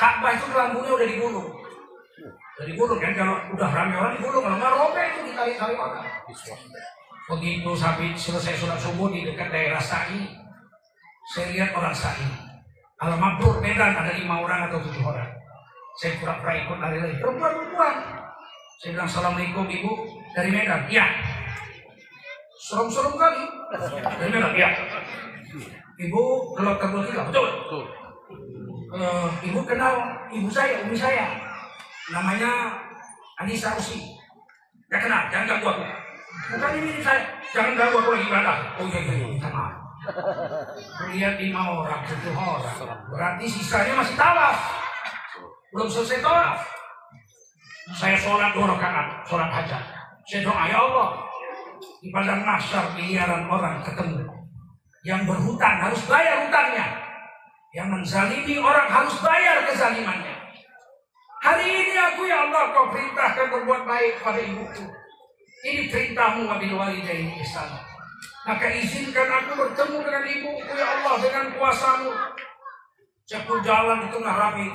Ka'bah 0.00 0.32
itu 0.32 0.48
lambungnya 0.56 0.96
udah 0.96 1.08
digulung. 1.12 1.48
Jadi 2.60 2.72
gulung 2.76 3.00
kan 3.00 3.12
kalau 3.12 3.36
udah 3.52 3.68
ramai 3.68 3.96
orang 4.00 4.12
digulung, 4.16 4.44
kalau 4.44 4.56
nggak 4.56 4.72
robek 4.72 5.04
itu 5.12 5.20
ditarik-tarik 5.28 5.76
orang. 5.76 6.04
Begitu 7.28 7.70
sampai 7.76 8.16
selesai 8.16 8.56
sholat 8.56 8.80
subuh 8.80 9.12
di 9.12 9.28
dekat 9.28 9.52
daerah 9.52 9.80
Sa'i, 9.80 10.40
saya 11.36 11.52
lihat 11.52 11.76
orang 11.76 11.92
Sa'i. 11.92 12.28
Kalau 13.00 13.16
mabrur 13.16 13.60
Medan 13.64 13.96
ada 13.96 14.12
lima 14.12 14.44
orang 14.44 14.68
atau 14.68 14.80
tujuh 14.84 15.04
orang. 15.04 15.28
Saya 15.96 16.16
pura-pura 16.20 16.52
ikut 16.52 16.78
lari-lari. 16.80 17.16
Perempuan-perempuan. 17.16 17.96
Saya 18.80 18.90
bilang, 18.92 19.08
Assalamualaikum 19.08 19.64
Ibu. 19.68 19.92
Dari 20.36 20.48
Medan. 20.52 20.84
Iya. 20.88 21.06
Serem-serem 22.60 23.16
kali. 23.16 23.44
Dari 24.20 24.30
Medan. 24.32 24.52
Iya. 24.52 24.68
Ibu 25.96 26.20
kalau 26.56 26.72
terbang 26.76 27.04
kita. 27.08 27.22
Betul. 27.32 27.99
Eh, 28.90 29.28
ibu 29.46 29.62
kenal 29.62 30.02
ibu 30.34 30.50
saya, 30.50 30.82
umi 30.82 30.98
saya. 30.98 31.30
Namanya 32.10 32.74
Anissa 33.38 33.78
Usi. 33.78 34.18
Ya 34.90 34.98
kenal, 34.98 35.30
jangan 35.30 35.46
ganggu 35.46 35.70
aku. 35.70 35.84
Bukan 36.50 36.70
ini 36.82 36.98
saya, 36.98 37.22
jangan 37.54 37.78
ganggu 37.78 38.02
aku 38.02 38.10
lagi 38.18 38.26
ibadah. 38.26 38.56
Oh 38.82 38.86
iya, 38.90 38.98
iya, 39.06 39.14
iya, 39.30 39.48
maaf. 39.54 39.74
Lihat 41.14 41.34
lima 41.38 41.62
orang, 41.70 42.02
tujuh 42.02 42.34
orang. 42.34 42.98
Berarti 43.14 43.46
sisanya 43.46 43.94
masih 43.94 44.18
tawaf. 44.18 44.58
Belum 45.70 45.86
selesai 45.86 46.18
tawaf. 46.18 46.58
Saya 47.94 48.18
sholat 48.18 48.50
dua 48.50 48.74
rakaat, 48.74 49.22
sholat 49.22 49.50
hajat. 49.54 49.84
Saya 50.26 50.46
doa, 50.46 50.66
ya 50.66 50.78
Allah, 50.82 51.08
di 52.02 52.10
padang 52.10 52.42
mahsyar 52.42 52.90
miliaran 52.98 53.46
orang 53.46 53.78
ketemu. 53.86 54.26
Yang 55.06 55.30
berhutang 55.30 55.78
harus 55.78 56.02
bayar 56.10 56.50
hutangnya. 56.50 56.86
Yang 57.70 57.88
menzalimi 57.94 58.58
orang 58.58 58.88
harus 58.90 59.14
bayar 59.22 59.62
kezalimannya. 59.70 60.34
Hari 61.40 61.66
ini 61.70 61.94
aku 61.96 62.26
ya 62.26 62.50
Allah 62.50 62.74
kau 62.74 62.90
perintahkan 62.90 63.46
berbuat 63.46 63.86
baik 63.86 64.18
pada 64.20 64.42
ibuku. 64.42 64.84
Ini 65.64 65.86
perintahmu 65.88 66.50
wabil 66.50 66.74
walidaini 66.74 67.38
ihsana. 67.40 67.78
Maka 68.44 68.66
izinkan 68.74 69.28
aku 69.30 69.54
bertemu 69.54 69.98
dengan 70.02 70.24
ibuku 70.26 70.72
ya 70.74 70.86
Allah 70.98 71.14
dengan 71.22 71.46
kuasamu. 71.54 72.12
Pun 73.30 73.62
jalan 73.62 74.02
di 74.02 74.08
tengah 74.10 74.34
rame. 74.34 74.68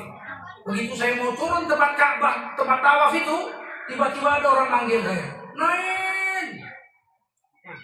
Begitu 0.63 0.95
saya 0.95 1.19
mau 1.19 1.35
turun 1.35 1.67
tempat 1.67 1.91
Ka'bah, 1.99 2.55
tempat 2.55 2.79
tawaf 2.79 3.11
itu, 3.13 3.37
tiba-tiba 3.91 4.39
ada 4.39 4.47
orang 4.47 4.69
manggil 4.71 5.03
saya. 5.03 5.27
Nain! 5.53 6.47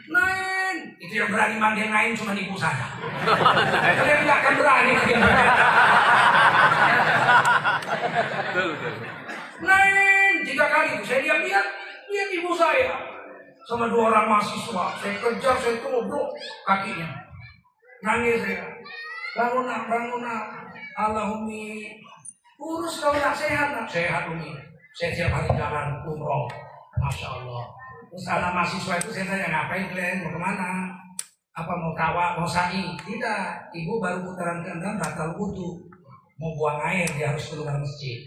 Nain! 0.09 0.40
Itu 1.01 1.13
yang 1.17 1.33
berani 1.33 1.57
manggil 1.57 1.89
Nain 1.89 2.13
cuma 2.13 2.37
ibu 2.37 2.53
saya. 2.53 2.93
Kalian 3.97 4.19
nggak 4.21 4.39
akan 4.45 4.53
berani 4.61 4.91
manggil 4.93 5.17
saya. 5.17 5.49
Nain! 9.65 10.33
Tiga 10.45 10.65
kali 10.69 11.01
saya 11.01 11.19
lihat-lihat, 11.25 11.65
lihat 12.05 12.29
ibu 12.37 12.51
saya. 12.53 12.93
Sama 13.65 13.89
dua 13.89 14.13
orang 14.13 14.29
mahasiswa. 14.29 14.85
Saya 15.01 15.15
kejar, 15.17 15.55
saya 15.57 15.75
tubruk 15.81 16.29
kakinya. 16.69 17.09
Nangis 18.05 18.45
saya. 18.45 18.65
Bangun 19.37 19.65
nak, 19.65 19.89
bangun 19.89 20.21
nak. 20.21 20.43
Allahummi. 21.01 21.97
Urus 22.61 23.01
kau 23.01 23.09
nak 23.09 23.33
sehat 23.33 23.73
nak. 23.73 23.89
Sehat 23.89 24.29
Umi. 24.29 24.53
Saya 24.93 25.17
tiap 25.17 25.33
hari 25.33 25.49
jalan 25.57 25.97
umroh. 26.05 26.45
Masya 27.01 27.41
Allah. 27.41 27.80
Anak 28.11 28.51
mahasiswa 28.51 28.99
itu 28.99 29.09
saya 29.15 29.23
tanya, 29.23 29.47
ngapain 29.47 29.87
kalian? 29.87 30.27
Mau 30.27 30.35
ke 30.35 30.39
mana? 30.43 30.91
Apa 31.55 31.71
mau 31.79 31.95
kawa, 31.95 32.35
mau 32.35 32.43
sa'i? 32.43 32.91
Tidak. 32.99 33.71
Ibu 33.71 34.03
baru 34.03 34.19
putaran 34.27 34.59
ke-6 34.59 34.99
batal 34.99 35.31
wudhu. 35.39 35.79
Mau 36.35 36.51
buang 36.59 36.83
air, 36.83 37.07
dia 37.15 37.31
harus 37.31 37.47
keluar 37.47 37.79
masjid. 37.79 38.19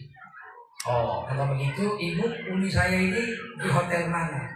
Oh, 0.89 1.29
kalau 1.29 1.53
begitu, 1.53 1.85
ibu 2.01 2.25
uni 2.49 2.69
saya 2.73 2.97
ini 2.97 3.37
di 3.61 3.69
hotel 3.69 4.09
mana? 4.09 4.49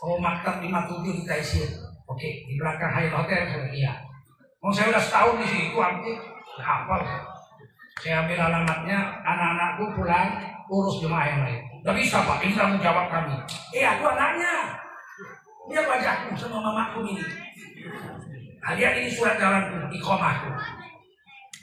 Oh, 0.00 0.16
maktab 0.16 0.64
57 0.64 1.04
di 1.04 1.24
Taisir. 1.28 1.68
Oke, 2.08 2.48
di 2.48 2.56
belakang 2.56 2.92
Hyatt 2.92 3.12
Hotel 3.12 3.42
saya 3.48 3.68
iya. 3.72 3.92
Oh, 4.64 4.72
saya 4.72 4.88
udah 4.88 5.02
setahun 5.04 5.36
di 5.42 5.46
situ, 5.52 5.76
hampir 5.76 6.16
hafal. 6.60 7.00
Saya 8.00 8.24
ambil 8.24 8.40
alamatnya, 8.40 9.20
anak-anakku 9.20 9.84
pulang 10.00 10.32
urus 10.72 11.00
jemaah 11.04 11.26
yang 11.28 11.40
lain. 11.44 11.75
Gak 11.86 11.94
bisa 11.94 12.18
pak, 12.18 12.42
ini 12.42 12.58
tanggung 12.58 12.82
jawab 12.82 13.06
kami. 13.06 13.38
Eh, 13.70 13.86
aku 13.86 14.10
anaknya. 14.10 14.74
Dia 15.70 15.86
wajahku 15.86 16.34
sama 16.34 16.58
mamaku 16.58 17.14
ini. 17.14 17.22
Nah, 18.58 18.74
ini 18.74 19.06
surat 19.06 19.38
jalanku, 19.38 19.86
ikomahku. 19.94 20.50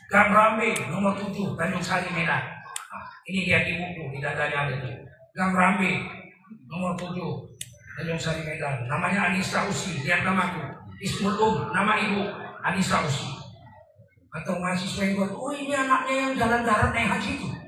Gang 0.08 0.32
Rambe, 0.32 0.72
nomor 0.88 1.12
7, 1.20 1.60
Tanjung 1.60 1.84
Sari, 1.84 2.08
Medan. 2.16 2.40
Nah, 2.40 3.04
ini 3.28 3.52
ibuku, 3.52 4.16
di 4.16 4.24
dadanya 4.24 4.72
ada 4.72 4.74
itu. 4.80 4.92
Gang 5.36 5.52
Rambe, 5.52 5.92
nomor 6.72 6.96
7, 6.96 7.20
Tanjung 8.00 8.16
Sari, 8.16 8.48
Medan. 8.48 8.88
Namanya 8.88 9.28
Anissa 9.28 9.68
Usi, 9.68 10.08
lihat 10.08 10.24
namaku. 10.24 10.64
Ismul 11.04 11.36
Um, 11.36 11.76
nama 11.76 12.00
ibu, 12.00 12.24
Anissa 12.64 13.04
Usi. 13.04 13.28
Atau 14.32 14.56
mahasiswa 14.56 15.04
yang 15.04 15.20
buat, 15.20 15.36
oh 15.36 15.52
ini 15.52 15.76
anaknya 15.76 16.16
yang 16.16 16.34
jalan 16.40 16.64
darat 16.64 16.96
naik 16.96 17.12
haji 17.12 17.30
itu. 17.36 17.63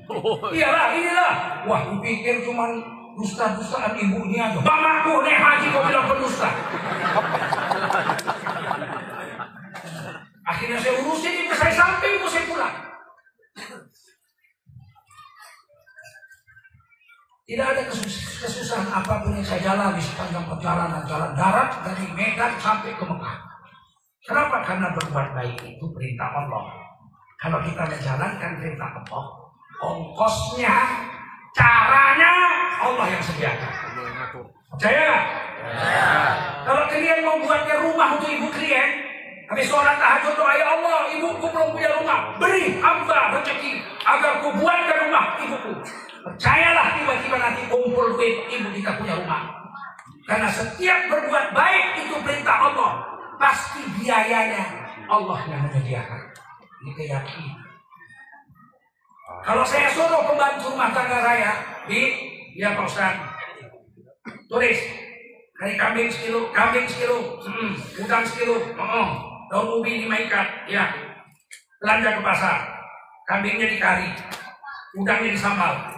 Iyalah, 0.54 0.86
inilah. 0.94 1.32
Wah, 1.66 1.80
kupikir 1.90 2.46
cuman 2.46 2.78
dusta-dustaan 3.16 3.96
ibunya 3.98 4.52
aja. 4.52 4.60
Mamaku 4.60 5.24
naik 5.24 5.40
haji 5.40 5.66
kau 5.72 5.82
bilang 5.88 6.06
pendusta. 6.06 6.50
Akhirnya 10.46 10.78
saya 10.78 10.94
urusin 11.02 11.34
itu, 11.48 11.54
saya 11.58 11.72
sampai 11.74 12.08
itu 12.22 12.26
saya 12.30 12.44
pulang. 12.46 12.74
Tidak 17.46 17.62
ada 17.62 17.82
kesus- 17.86 18.42
kesusahan 18.42 18.90
apa 18.90 19.22
pun 19.22 19.38
yang 19.38 19.46
saya 19.46 19.62
jalani 19.62 20.02
sepanjang 20.02 20.42
perjalanan 20.50 21.02
jalan 21.06 21.30
darat 21.38 21.70
dari 21.86 22.10
Medan 22.10 22.58
sampai 22.58 22.90
ke 22.94 23.04
Mekah. 23.06 23.38
Kenapa? 24.26 24.66
Karena 24.66 24.90
berbuat 24.90 25.28
baik 25.38 25.54
itu 25.62 25.84
perintah 25.94 26.26
Allah. 26.34 26.66
Kalau 27.38 27.62
kita 27.62 27.86
menjalankan 27.86 28.50
perintah 28.58 28.90
Allah, 28.98 29.45
ongkosnya, 29.82 30.76
caranya 31.56 32.32
Allah 32.80 33.06
yang 33.10 33.22
sediakan. 33.24 33.72
Percaya 34.76 35.00
nggak? 35.08 35.24
Kalau 36.66 36.84
kalian 36.90 37.20
mau 37.24 37.38
buatnya 37.40 37.76
rumah 37.80 38.08
untuk 38.18 38.28
ibu 38.28 38.46
kalian, 38.52 38.90
habis 39.48 39.66
sholat 39.70 39.96
tahajud 39.96 40.34
doa 40.36 40.52
ya 40.52 40.66
Allah, 40.78 40.98
ibuku 41.16 41.46
belum 41.48 41.68
punya 41.72 41.90
rumah, 41.96 42.36
beri 42.36 42.76
hamba 42.82 43.40
rezeki 43.40 43.80
agar 44.04 44.44
ku 44.44 44.52
buatkan 44.58 44.98
rumah 45.08 45.24
ibuku. 45.40 45.72
Percayalah 46.26 46.98
tiba-tiba 46.98 47.36
nanti 47.38 47.62
kumpul 47.70 48.18
duit 48.18 48.50
ibu 48.50 48.68
kita 48.74 48.98
punya 49.00 49.14
rumah. 49.16 49.48
Karena 50.26 50.50
setiap 50.50 51.06
berbuat 51.06 51.54
baik 51.54 52.02
itu 52.02 52.14
perintah 52.18 52.74
Allah, 52.74 52.92
pasti 53.38 53.80
biayanya 54.02 54.66
Allah 55.06 55.38
yang 55.46 55.70
menyediakan. 55.70 56.20
Ini 56.82 56.90
keyakinan. 56.98 57.65
Kalau 59.46 59.62
saya 59.62 59.86
suruh 59.94 60.26
pembantu 60.26 60.74
rumah 60.74 60.90
tangga 60.90 61.22
saya, 61.22 61.54
di, 61.86 62.18
ya 62.58 62.74
Pak 62.74 62.82
Ustaz, 62.82 63.14
tulis 64.50 64.74
dari 65.54 65.78
kambing 65.78 66.10
sekilo, 66.10 66.50
kambing 66.50 66.82
sekilo, 66.90 67.38
hmm, 67.46 67.78
udang 68.02 68.26
sekilo, 68.26 68.58
oh, 68.74 69.08
daun 69.46 69.78
ubi 69.78 70.02
lima 70.02 70.18
ikat, 70.26 70.66
ya, 70.66 70.90
belanja 71.78 72.18
ke 72.18 72.22
pasar, 72.26 72.58
kambingnya 73.30 73.70
dikari, 73.70 74.10
udangnya 74.98 75.38
disambal, 75.38 75.94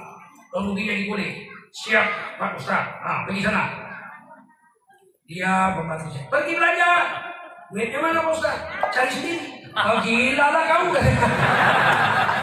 daun 0.52 0.76
ubinya 0.76 0.92
digulung, 0.92 1.32
siap 1.72 2.36
Pak 2.36 2.52
Ustaz, 2.52 2.84
nah 3.00 3.24
pergi 3.24 3.48
sana. 3.48 3.64
Dia 5.24 5.72
pembantu 5.72 6.12
saya, 6.12 6.28
pergi 6.28 6.52
belanja, 6.52 6.90
duitnya 7.72 7.96
mana 7.96 8.28
Pak 8.28 8.34
Ustaz? 8.36 8.60
Cari 8.92 9.08
sendiri. 9.08 9.72
Oh 9.72 9.96
gila 10.04 10.46
lah 10.52 10.64
kamu. 10.68 10.92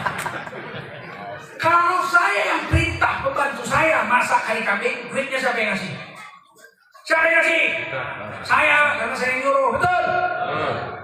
Kalau 1.66 1.98
saya 2.06 2.42
yang 2.54 2.62
perintah 2.70 3.26
pembantu 3.26 3.66
saya 3.66 4.06
masak 4.06 4.38
kari 4.46 4.62
kambing, 4.62 5.10
duitnya 5.10 5.34
siapa 5.34 5.58
yang 5.58 5.74
ngasih? 5.74 5.92
Siapa 7.02 7.26
yang 7.26 7.36
ngasih? 7.42 7.62
Saya, 8.46 8.78
karena 9.02 9.14
saya 9.18 9.30
yang 9.34 9.40
nyuruh, 9.42 9.68
betul? 9.74 10.04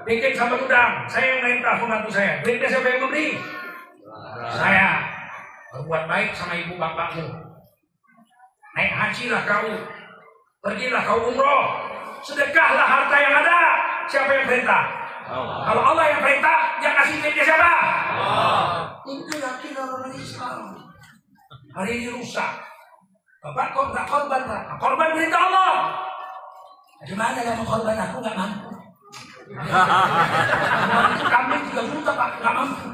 Bikin 0.06 0.32
sama 0.38 0.54
udang, 0.54 1.02
saya 1.10 1.26
yang 1.34 1.40
perintah 1.42 1.74
pembantu 1.82 2.10
saya. 2.14 2.38
Duitnya 2.46 2.68
siapa 2.70 2.86
yang 2.94 3.00
memberi? 3.02 3.28
Saya. 4.54 4.88
Berbuat 5.74 6.04
baik 6.06 6.30
sama 6.38 6.54
ibu 6.54 6.78
bapakmu. 6.78 7.26
Naik 8.78 8.92
haji 8.94 9.24
lah 9.34 9.42
kau. 9.42 9.66
Pergilah 10.62 11.02
kau 11.02 11.26
umroh. 11.26 11.64
Sedekahlah 12.22 12.86
harta 12.86 13.16
yang 13.18 13.34
ada. 13.42 13.60
Siapa 14.06 14.30
yang 14.30 14.46
perintah? 14.46 14.82
Kalau 15.66 15.82
Allah 15.90 16.06
yang 16.06 16.20
perintah, 16.22 16.58
yang 16.78 16.94
kasih 17.02 17.18
duitnya 17.18 17.44
siapa? 17.50 17.72
Itu 19.02 19.34
yakin 19.34 19.74
orang 19.74 20.14
Islam. 20.14 20.58
Hari 21.74 21.90
ini 21.98 22.08
rusak. 22.14 22.54
Bapak 23.42 23.74
kok 23.74 23.90
nggak 23.90 24.06
korban 24.06 24.42
Pak? 24.46 24.62
Nah, 24.70 24.78
Korban 24.78 25.10
perintah 25.18 25.40
Allah. 25.50 25.74
Gimana 27.02 27.38
yang 27.42 27.58
mau 27.58 27.66
korban 27.66 27.98
aku 27.98 28.16
nggak 28.22 28.38
mampu. 28.38 28.70
Kambing 31.34 31.64
3 31.74 31.90
juta 31.90 32.12
Pak, 32.14 32.30
nggak 32.38 32.54
mampu. 32.54 32.86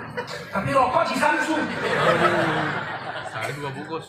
Tapi 0.49 0.69
rokok 0.73 1.05
di 1.13 1.17
Samsung. 1.21 1.65
Ada 3.29 3.53
dua 3.53 3.71
bungkus. 3.77 4.07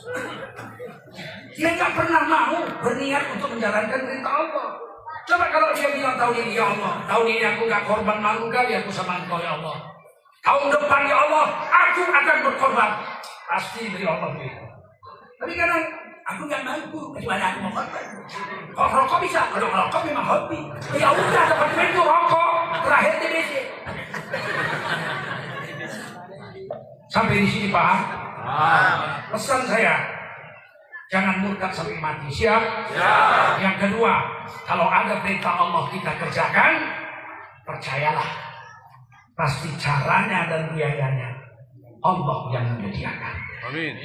Dia 1.60 1.70
nggak 1.76 1.92
pernah 2.00 2.24
mau 2.24 2.56
berniat 2.80 3.24
untuk 3.36 3.50
menjalankan 3.52 4.00
perintah 4.08 4.34
Allah. 4.48 4.70
Coba 5.28 5.46
kalau 5.52 5.70
dia 5.76 5.92
bilang 5.92 6.16
tahun 6.16 6.36
ini 6.48 6.56
ya 6.56 6.66
Allah, 6.72 7.04
tahun 7.06 7.26
ini 7.28 7.44
aku 7.44 7.62
nggak 7.68 7.84
korban 7.84 8.18
malu 8.24 8.48
kali 8.48 8.80
aku 8.80 8.90
sama 8.90 9.20
engkau 9.20 9.44
ya 9.44 9.60
Allah. 9.60 9.99
Tahun 10.39 10.65
depan 10.71 11.02
ya 11.06 11.15
Allah, 11.28 11.45
aku 11.67 12.02
akan 12.08 12.38
berkorban. 12.47 12.91
Pasti 13.49 13.91
dari 13.91 14.06
Allah 14.08 14.30
begitu. 14.34 14.63
Tapi 15.39 15.52
kadang 15.56 15.84
aku 16.23 16.41
nggak 16.47 16.63
mampu 16.63 16.99
kecuali 17.15 17.43
aku 17.43 17.58
mau 17.65 17.71
korban. 17.75 18.06
Kalau 18.75 18.89
rokok 19.04 19.19
bisa, 19.25 19.41
kalau 19.52 19.67
rokok 19.67 20.02
memang 20.08 20.25
hobi. 20.25 20.60
Ya 20.95 21.12
udah 21.12 21.43
dapat 21.49 21.67
duit 21.75 21.89
tuh 21.91 22.06
rokok, 22.08 22.49
terakhir 22.86 23.13
TBC. 23.19 23.52
Sampai 27.10 27.41
di 27.41 27.49
sini 27.49 27.67
paham? 27.73 27.99
Pesan 29.34 29.62
saya, 29.65 29.95
jangan 31.10 31.41
murtad 31.41 31.73
sampai 31.73 31.97
mati. 31.97 32.30
Siap? 32.30 32.62
Yang 33.60 33.75
kedua, 33.86 34.13
kalau 34.65 34.88
ada 34.89 35.21
perintah 35.21 35.54
Allah 35.58 35.89
kita 35.89 36.12
kerjakan, 36.21 36.73
percayalah. 37.65 38.49
Pasti 39.39 39.71
caranya 39.80 40.52
dan 40.52 40.75
biayanya 40.75 41.32
Allah 42.04 42.39
yang 42.52 42.75
menyediakan. 42.75 43.36
Amin. 43.60 43.95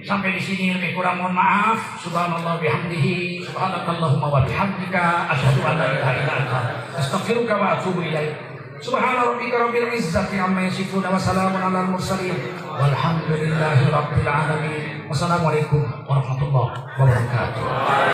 Sampai 0.00 0.36
di 0.36 0.40
sini 0.40 0.72
lebih 0.76 0.96
kurang 0.96 1.20
mohon 1.20 1.36
maaf. 1.36 2.00
Subhanallah 2.00 2.56
bihamdihi, 2.60 3.44
subhanakallahumma 3.44 4.28
wa 4.32 4.40
bihamdika, 4.48 5.28
asyhadu 5.32 5.60
an 5.60 5.76
la 5.76 5.86
ilaha 5.92 6.12
illa 6.16 6.32
anta, 6.40 6.60
astaghfiruka 6.96 7.52
wa 7.56 7.76
atubu 7.76 8.00
ilaik. 8.04 8.36
Subhana 8.80 9.32
rabbika 9.32 9.56
rabbil 9.56 9.92
izzati 9.96 10.36
amma 10.36 10.68
yasifun 10.68 11.00
wa 11.00 11.16
salamun 11.16 11.60
alal 11.60 11.88
mursalin 11.92 12.36
walhamdulillahi 12.60 13.88
rabbil 13.88 14.28
alamin. 14.28 15.08
Wassalamualaikum 15.08 15.80
warahmatullahi 16.04 16.84
wabarakatuh. 17.00 18.12